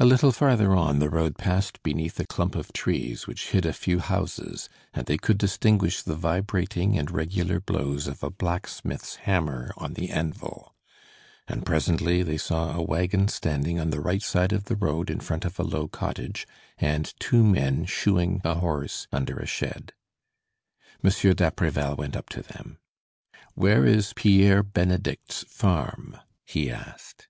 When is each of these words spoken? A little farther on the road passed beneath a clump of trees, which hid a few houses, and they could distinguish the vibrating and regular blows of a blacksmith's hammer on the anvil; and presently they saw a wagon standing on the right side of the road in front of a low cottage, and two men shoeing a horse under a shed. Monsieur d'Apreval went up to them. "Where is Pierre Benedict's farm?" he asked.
A 0.00 0.04
little 0.04 0.32
farther 0.32 0.74
on 0.74 0.98
the 0.98 1.08
road 1.08 1.38
passed 1.38 1.80
beneath 1.84 2.18
a 2.18 2.26
clump 2.26 2.56
of 2.56 2.72
trees, 2.72 3.28
which 3.28 3.50
hid 3.50 3.64
a 3.64 3.72
few 3.72 4.00
houses, 4.00 4.68
and 4.92 5.06
they 5.06 5.16
could 5.16 5.38
distinguish 5.38 6.02
the 6.02 6.16
vibrating 6.16 6.98
and 6.98 7.08
regular 7.08 7.60
blows 7.60 8.08
of 8.08 8.24
a 8.24 8.30
blacksmith's 8.30 9.14
hammer 9.30 9.70
on 9.76 9.92
the 9.92 10.10
anvil; 10.10 10.74
and 11.46 11.64
presently 11.64 12.24
they 12.24 12.36
saw 12.36 12.72
a 12.72 12.82
wagon 12.82 13.28
standing 13.28 13.78
on 13.78 13.90
the 13.90 14.00
right 14.00 14.24
side 14.24 14.52
of 14.52 14.64
the 14.64 14.74
road 14.74 15.08
in 15.08 15.20
front 15.20 15.44
of 15.44 15.56
a 15.60 15.62
low 15.62 15.86
cottage, 15.86 16.48
and 16.78 17.14
two 17.20 17.44
men 17.44 17.84
shoeing 17.84 18.40
a 18.42 18.56
horse 18.56 19.06
under 19.12 19.38
a 19.38 19.46
shed. 19.46 19.92
Monsieur 21.00 21.32
d'Apreval 21.32 21.94
went 21.94 22.16
up 22.16 22.28
to 22.30 22.42
them. 22.42 22.78
"Where 23.54 23.86
is 23.86 24.14
Pierre 24.14 24.64
Benedict's 24.64 25.44
farm?" 25.46 26.16
he 26.44 26.72
asked. 26.72 27.28